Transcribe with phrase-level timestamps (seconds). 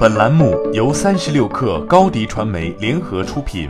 [0.00, 3.68] 本栏目由三十六氪高低传媒联合出品。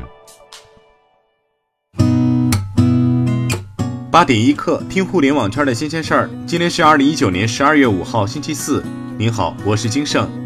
[4.13, 6.31] 八点一刻，听互联网圈的新鲜事儿。
[6.47, 8.81] 今天是二零一九年十二月五号，星期四。
[9.19, 10.40] 您好，我是金盛。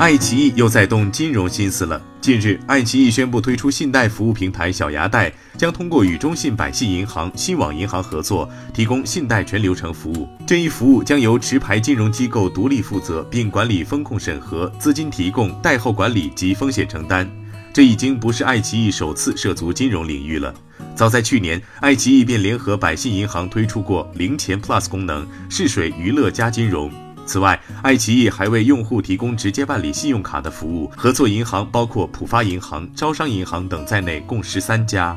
[0.00, 2.00] 爱奇艺又在动金融心思了。
[2.22, 10.26] 近日，爱奇艺宣布推出信贷服务平台小牙贷，将通过与中信百信银行、新网银行合作，提供信贷全流程服务。
[10.46, 17.30] 这一服务将由持牌金融机构独立负责，并管理风控审核、资金提供、贷后管理及风险承担。
[17.70, 20.54] 这已经不是爱奇艺首次涉足金融领域了。
[20.94, 26.90] 早在去年，爱奇艺便联合百信银行推出过零钱 Plus 功能，试水娱乐加金融。
[27.30, 35.16] 此外，爱奇艺还为用户提供直接办理信用卡的服务，合作银行包括浦发银行、招商银行等在内，共十三家。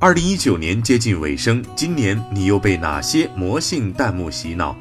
[0.00, 4.74] 二零一九年接近尾声，今年你又被哪些魔性弹幕洗脑？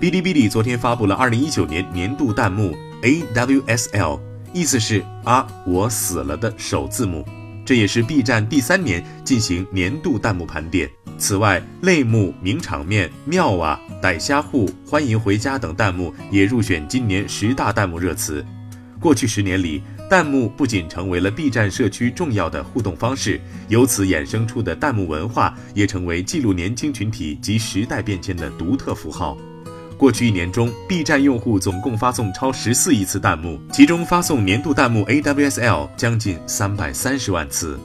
[0.00, 2.72] 哔哩哔哩昨天发布了二零一九年年度弹幕
[3.02, 4.20] AWSL，
[4.52, 7.26] 意思是啊我死了的首字母。
[7.66, 10.88] 这也是 B 站第三年进行年度弹幕盘点。
[11.18, 18.44] 此外，泪目、名场面、妙啊、逮虾户、欢迎回家等弹幕也入选今年十大弹幕热词。
[18.98, 29.36] 过去十年里，弹幕不仅成为了 B 站社区重要的互动方式，由此衍生出的弹幕文化也成为记录年轻群体及时代变迁的独特符号。
[29.96, 37.78] 过去一年中，B 站用户总共发送超十四亿次弹幕，其中发送年度弹幕 AWSL 将近三百三十万次。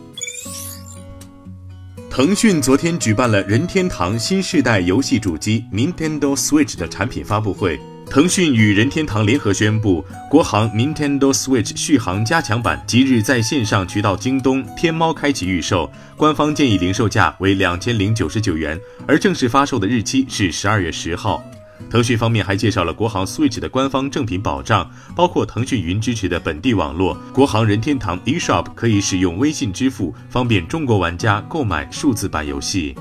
[2.18, 7.80] 腾讯昨天举办了任天堂新世代游戏主机 Nintendo Switch 的产品发布会。
[8.10, 21.44] 腾讯与任天堂联合宣布，国行 Nintendo Switch 续航加强版即日在线上渠道京东、天猫开启预售，官方建议零售价为两千零九十九元，而正式发售的日期是十二月十号。
[21.90, 32.96] 腾讯方面还介绍了国行 Switch 的官方正品保障，包括腾讯云支持的本地网络，国行任天堂 eShop 可以使用微信支付，方便中国玩家购买数字版游戏。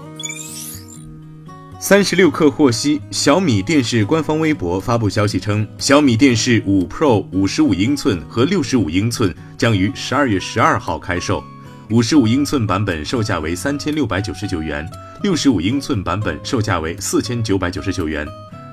[1.79, 11.45] 三十六氪获悉，小米电视官方微博发布消息称，小米电视五 Pro 五十五英寸和六十五英寸将于十二月十二号开售，
[11.91, 14.89] 五十五英寸版本售价为三千六百九十九元，
[15.23, 18.27] 六十五英寸版本售价为四千九百九十九元。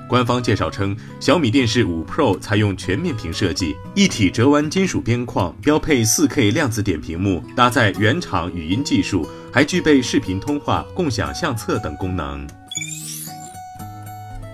[0.08, 12.46] 官方介绍称，小米电视五 Pro 采用全面屏设计，一体折弯金属边框，标配 4K 量子点屏幕，搭载原厂语音技术，还具备视频通话、共享相册等功能。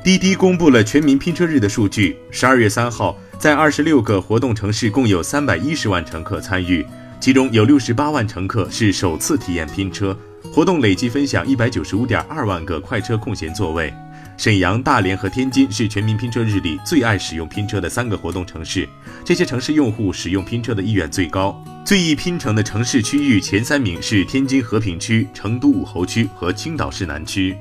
[0.03, 6.87] 滴滴公布了全民拼车日的数据，十二月三号，在二十六个活动城市，共有三百一十万乘客参与，
[7.21, 10.17] 其中有六十八万乘客是首次体验拼车，
[10.53, 13.93] 活动累计分享一百九十五点二万个快车空闲座位。
[14.41, 18.89] 沈阳、大连和天津是全民拼车日里最爱使用拼车的三个活动城市，
[19.23, 21.63] 这些城市用户使用拼车的意愿最高。
[21.85, 27.55] 最易拼成的城市区域前三名是天津和平区、成都武侯区和青岛市南区。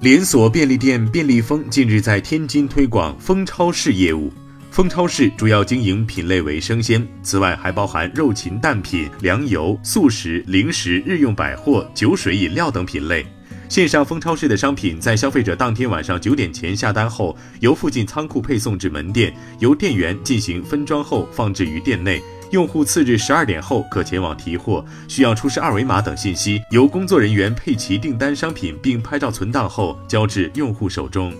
[0.00, 4.32] 连锁便利店便利蜂近日在天津推广蜂超市业务，
[4.72, 13.24] 蜂超市主要经营品类为生鲜，此外还包含肉禽蛋品、粮油、速食、零食、日用百货、酒水饮料等品类。
[13.74, 22.22] 线上蜂超市的商品在消费者当天晚上九点前下单后，由附近仓库配送至门店，由店员进行分装后放置于店内。
[22.52, 31.34] 用户次日十二点后可前往提货，需要出示二维码等信息，由工作人员配齐订单商品并拍照存档后交至用户手中。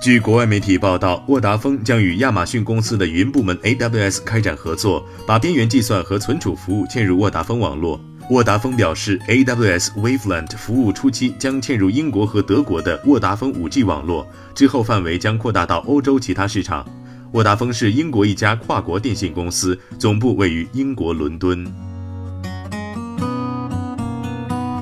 [0.00, 8.00] 据国外媒体报道，沃达丰将与亚马逊公司的云部门 AWS 开展合作，把边缘计算和存储服务嵌入沃达丰网络。
[8.30, 16.86] 沃达丰表示，AWS Waveland 服务初期将嵌入英国和德国的沃达丰 5G 网络，之后范围将扩大到欧洲其他市场。
[17.32, 21.87] 沃达丰是英国一家跨国电信公司，总部位于英国伦敦。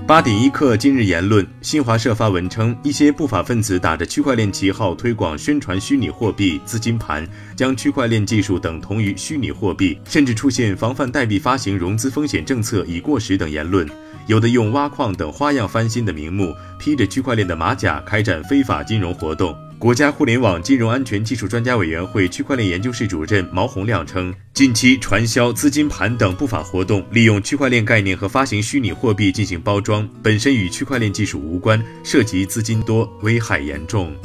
[0.06, 7.26] 八点一刻，今日言论，新华社发文称，一些不法分子打着区块链旗号推广宣传虚拟货币、资金盘，
[7.56, 13.85] 将区块链技术等同于虚拟货币，甚至出现防范代币发行融资风险政策已过时等言论。
[14.29, 19.56] 有的用挖矿等花样翻新的名目，披着区块链的马甲开展非法金融活动。
[19.78, 34.17] 国家互联网金融安全技术专家委员会区块链研究室主任毛洪亮称，近期传销、资金盘等不法活动，利用区块链概念和发行虚拟货币进行包装，本身与区块链技术无关，涉及资金多，危害严重。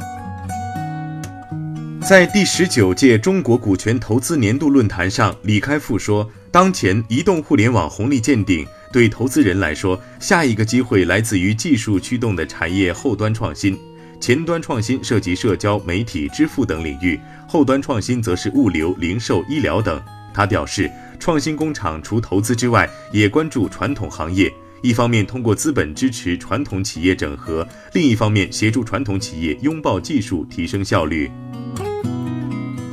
[2.00, 13.78] 在第十九届中国股权投资年度论坛上，李开复说，当前移动互联网红利见顶，对投资人来说，下一个机会来自于技术驱动的产业后端创新。
[14.22, 20.00] 前端创新涉及社交、媒体、支付等领域，后端创新则是物流、零售、医疗等。
[20.32, 20.88] 他表示，
[21.18, 24.48] 创新工厂除投资之外，也关注传统行业。
[24.80, 31.28] 一方面通过资本支持传统企业整合，另一方面协助传统企业拥抱技术，提升效率。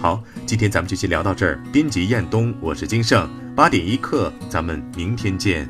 [0.01, 1.61] 好，今天咱们就先聊到这儿。
[1.71, 5.69] 编辑彦东，我是金盛，八点一刻，咱们明天见。